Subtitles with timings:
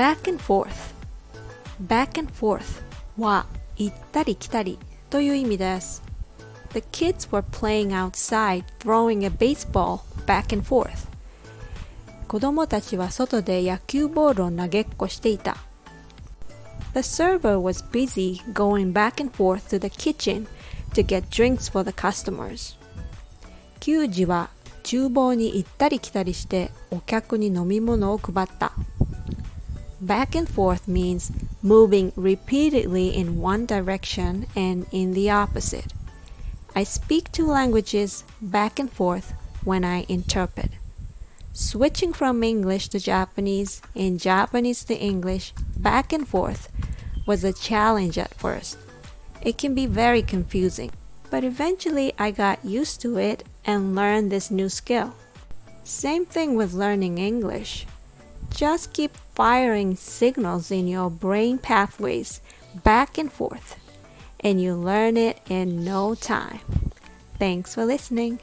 [0.00, 0.94] back and forth
[1.86, 2.80] back and forth
[3.18, 3.44] は
[3.76, 4.78] 行ったり来たり
[5.10, 6.02] という意味です
[6.72, 11.06] The kids were playing outside throwing a baseball back and forth
[12.28, 15.58] 子供たちは外で野球ボールを投げっこしていた
[16.94, 20.46] The server was busy going back and forth to the kitchen
[20.94, 22.74] to get drinks for the customers
[23.80, 24.48] 給仕は
[24.82, 28.72] 厨房に行ったり来たりしてお客に飲み物を配った
[30.00, 31.30] Back and forth means
[31.62, 35.92] moving repeatedly in one direction and in the opposite.
[36.74, 40.70] I speak two languages back and forth when I interpret.
[41.52, 46.72] Switching from English to Japanese and Japanese to English back and forth
[47.26, 48.78] was a challenge at first.
[49.42, 50.92] It can be very confusing,
[51.30, 55.14] but eventually I got used to it and learned this new skill.
[55.84, 57.86] Same thing with learning English.
[58.54, 62.40] Just keep firing signals in your brain pathways
[62.84, 63.76] back and forth,
[64.40, 66.60] and you learn it in no time.
[67.38, 68.38] Thanks for listening.